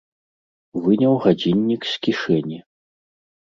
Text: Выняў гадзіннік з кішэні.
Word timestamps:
Выняў 0.85 1.13
гадзіннік 1.27 1.81
з 1.93 2.01
кішэні. 2.09 2.59